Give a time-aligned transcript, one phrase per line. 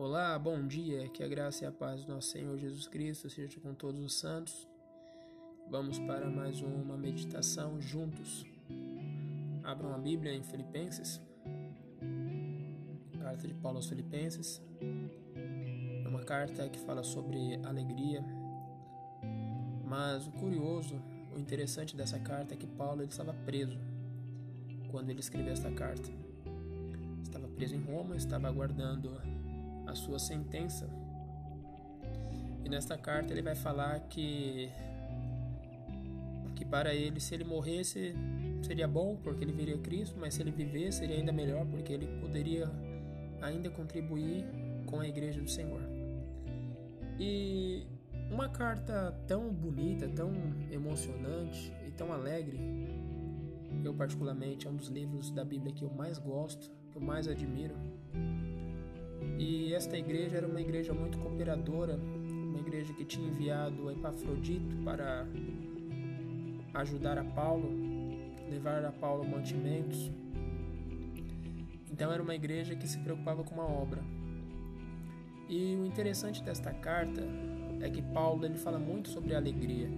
[0.00, 3.58] Olá, bom dia, que a graça e a paz do nosso Senhor Jesus Cristo seja
[3.58, 4.68] com todos os santos.
[5.68, 8.46] Vamos para mais uma meditação juntos.
[9.64, 11.20] Abram a Bíblia em Filipenses,
[13.18, 14.62] carta de Paulo aos Filipenses.
[16.04, 18.24] É uma carta que fala sobre alegria,
[19.84, 20.94] mas o curioso,
[21.34, 23.76] o interessante dessa carta é que Paulo ele estava preso
[24.92, 26.08] quando ele escreveu esta carta.
[27.20, 29.10] Estava preso em Roma, estava aguardando
[29.88, 30.88] a sua sentença.
[32.64, 34.70] E nesta carta ele vai falar que
[36.54, 38.14] que para ele se ele morresse
[38.62, 42.06] seria bom porque ele veria Cristo, mas se ele viver seria ainda melhor porque ele
[42.20, 42.68] poderia
[43.40, 44.44] ainda contribuir
[44.86, 45.80] com a igreja do Senhor.
[47.18, 47.86] E
[48.30, 50.32] uma carta tão bonita, tão
[50.70, 52.58] emocionante e tão alegre,
[53.84, 57.28] eu particularmente é um dos livros da Bíblia que eu mais gosto, que eu mais
[57.28, 57.74] admiro.
[59.38, 65.28] E esta igreja era uma igreja muito cooperadora, uma igreja que tinha enviado Epafrodito para
[66.74, 67.70] ajudar a Paulo,
[68.50, 70.10] levar a Paulo mantimentos.
[71.88, 74.02] Então era uma igreja que se preocupava com uma obra.
[75.48, 77.22] E o interessante desta carta
[77.80, 79.88] é que Paulo ele fala muito sobre alegria.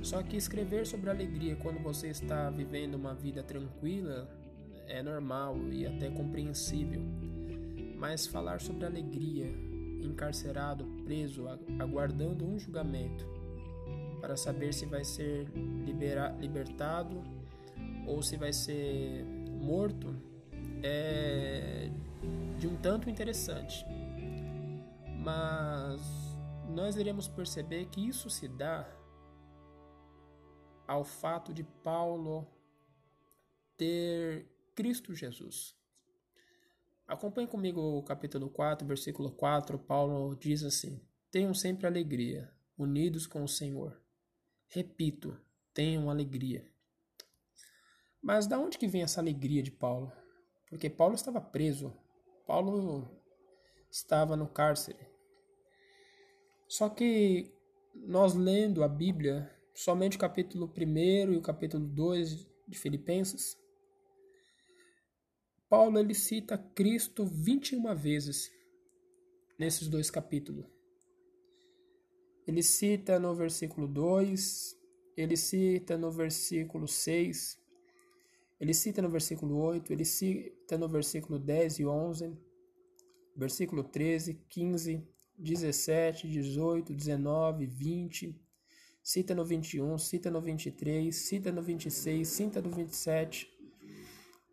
[0.00, 4.26] Só que escrever sobre alegria quando você está vivendo uma vida tranquila
[4.86, 7.02] é normal e até compreensível
[7.98, 9.46] mas falar sobre alegria,
[10.00, 11.46] encarcerado, preso,
[11.78, 13.26] aguardando um julgamento,
[14.20, 15.48] para saber se vai ser
[15.84, 17.22] libera libertado
[18.06, 19.24] ou se vai ser
[19.60, 20.14] morto,
[20.82, 21.90] é
[22.58, 23.84] de um tanto interessante.
[25.22, 26.00] Mas
[26.68, 28.88] nós iremos perceber que isso se dá
[30.86, 32.46] ao fato de Paulo
[33.76, 35.76] ter Cristo Jesus.
[37.08, 39.78] Acompanhe comigo o capítulo 4, versículo 4.
[39.78, 43.98] Paulo diz assim: Tenham sempre alegria, unidos com o Senhor.
[44.68, 45.34] Repito,
[45.72, 46.70] tenham alegria.
[48.20, 50.12] Mas da onde que vem essa alegria de Paulo?
[50.68, 51.96] Porque Paulo estava preso.
[52.46, 53.08] Paulo
[53.90, 55.08] estava no cárcere.
[56.68, 57.50] Só que
[57.94, 63.56] nós lendo a Bíblia, somente o capítulo 1 e o capítulo 2 de Filipenses,
[65.68, 68.50] Paulo ele cita Cristo 21 vezes
[69.58, 70.64] nesses dois capítulos.
[72.46, 74.78] Ele cita no versículo 2,
[75.14, 77.58] ele cita no versículo 6,
[78.58, 82.38] ele cita no versículo 8, ele cita no versículo 10 e 11,
[83.36, 85.06] versículo 13, 15,
[85.36, 88.40] 17, 18, 19, 20,
[89.02, 93.57] cita no 21, cita no 23, cita no 26, cita no 27,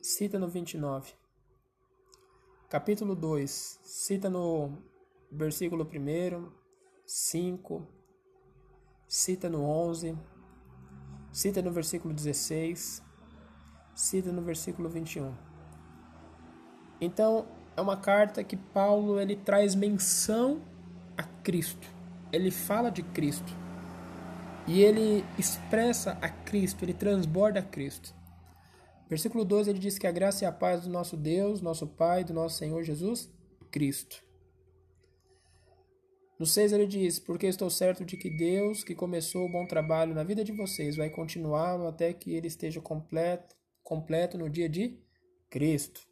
[0.00, 1.12] cita no 29.
[2.70, 4.78] Capítulo 2, cita no
[5.30, 6.50] versículo 1,
[7.04, 7.86] 5,
[9.06, 10.16] cita no 11,
[11.30, 13.02] cita no versículo 16,
[13.94, 15.34] cita no versículo 21.
[16.98, 17.46] Então,
[17.76, 20.62] é uma carta que Paulo ele traz menção
[21.14, 21.86] a Cristo.
[22.32, 23.52] Ele fala de Cristo.
[24.66, 28.14] E ele expressa a Cristo, ele transborda a Cristo.
[29.10, 32.22] Versículo 12 ele diz que a graça e a paz do nosso Deus, nosso Pai,
[32.22, 33.28] do nosso Senhor Jesus
[33.68, 34.22] Cristo.
[36.38, 40.14] No 6 ele diz: Porque estou certo de que Deus, que começou o bom trabalho
[40.14, 44.96] na vida de vocês, vai continuá-lo até que ele esteja completo, completo no dia de
[45.50, 46.08] Cristo.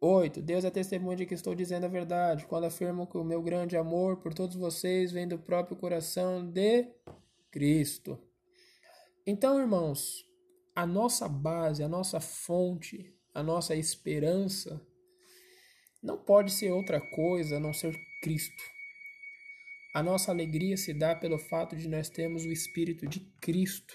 [0.00, 0.42] 8.
[0.42, 3.78] Deus é testemunha de que estou dizendo a verdade, quando afirmo que o meu grande
[3.78, 6.86] amor por todos vocês vem do próprio coração de
[7.50, 8.16] Cristo.
[9.26, 10.27] Então, irmãos,
[10.78, 14.80] a nossa base, a nossa fonte, a nossa esperança
[16.00, 18.62] não pode ser outra coisa a não ser Cristo.
[19.92, 23.92] A nossa alegria se dá pelo fato de nós termos o Espírito de Cristo.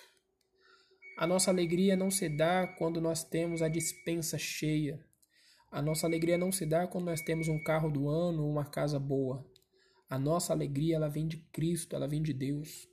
[1.17, 4.99] A nossa alegria não se dá quando nós temos a dispensa cheia.
[5.71, 8.65] A nossa alegria não se dá quando nós temos um carro do ano ou uma
[8.65, 9.49] casa boa.
[10.09, 12.89] A nossa alegria ela vem de Cristo, ela vem de Deus.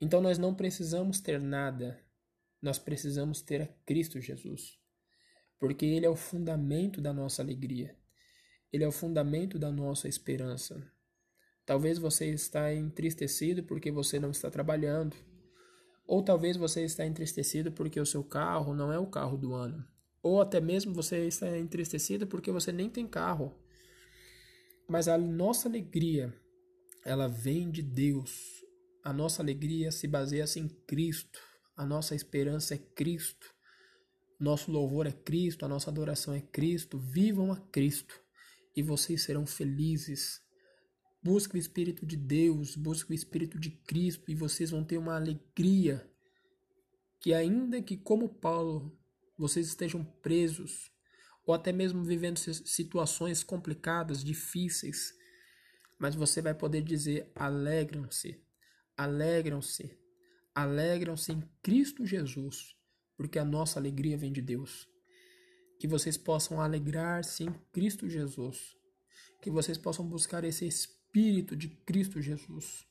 [0.00, 2.05] Então nós não precisamos ter nada,
[2.60, 4.78] nós precisamos ter a Cristo Jesus,
[5.58, 7.96] porque Ele é o fundamento da nossa alegria,
[8.72, 10.82] Ele é o fundamento da nossa esperança.
[11.64, 15.16] Talvez você está entristecido porque você não está trabalhando,
[16.06, 19.84] ou talvez você está entristecido porque o seu carro não é o carro do ano,
[20.22, 23.54] ou até mesmo você está entristecido porque você nem tem carro.
[24.88, 26.32] Mas a nossa alegria,
[27.04, 28.64] ela vem de Deus.
[29.02, 31.40] A nossa alegria se baseia em Cristo.
[31.76, 33.54] A nossa esperança é Cristo.
[34.40, 36.98] Nosso louvor é Cristo, a nossa adoração é Cristo.
[36.98, 38.18] Vivam a Cristo
[38.74, 40.40] e vocês serão felizes.
[41.22, 45.16] Busque o Espírito de Deus, busque o Espírito de Cristo e vocês vão ter uma
[45.16, 46.08] alegria
[47.20, 48.96] que, ainda que, como Paulo,
[49.36, 50.92] vocês estejam presos
[51.44, 55.14] ou até mesmo vivendo situações complicadas, difíceis,
[55.98, 58.42] mas você vai poder dizer: alegram-se,
[58.96, 59.96] alegram-se,
[60.56, 62.74] alegram-se em Cristo Jesus,
[63.16, 64.88] porque a nossa alegria vem de Deus.
[65.78, 68.74] Que vocês possam alegrar-se em Cristo Jesus,
[69.42, 72.86] que vocês possam buscar esse Espírito de Cristo Jesus,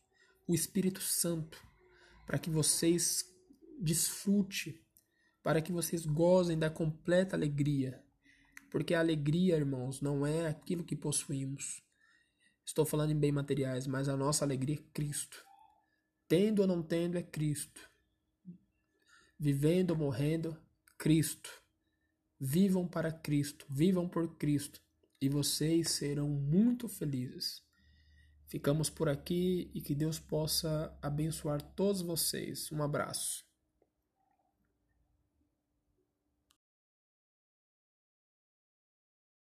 [0.48, 1.62] o Espírito Santo,
[2.26, 3.26] para que vocês
[3.82, 4.80] desfrute,
[5.44, 8.02] para que vocês gozem da completa alegria.
[8.72, 11.84] Porque a alegria, irmãos, não é aquilo que possuímos,
[12.66, 15.46] Estou falando em bem materiais, mas a nossa alegria é Cristo.
[16.28, 17.90] Tendo ou não tendo é Cristo.
[19.40, 20.58] Vivendo ou morrendo,
[20.98, 21.50] Cristo.
[22.40, 24.82] Vivam para Cristo, vivam por Cristo
[25.22, 27.64] e vocês serão muito felizes.
[28.48, 32.72] Ficamos por aqui e que Deus possa abençoar todos vocês.
[32.72, 33.45] Um abraço.